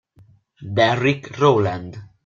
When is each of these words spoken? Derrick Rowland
Derrick 0.79 1.29
Rowland 1.37 1.93